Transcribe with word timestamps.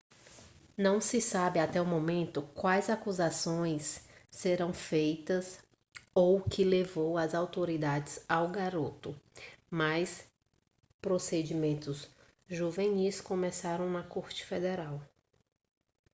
não 0.75 0.99
se 0.99 1.21
sabe 1.21 1.59
até 1.59 1.79
o 1.79 1.85
momento 1.85 2.41
quais 2.55 2.89
acusações 2.89 4.03
serão 4.31 4.73
feitas 4.73 5.59
ou 6.11 6.39
o 6.39 6.49
que 6.49 6.63
levou 6.63 7.19
as 7.19 7.35
autoridades 7.35 8.19
ao 8.27 8.49
garoto 8.49 9.15
mas 9.69 10.25
procedimentos 10.99 12.09
juvenis 12.47 13.21
começaram 13.21 13.91
na 13.91 14.01
corte 14.01 14.43
federal 14.43 14.99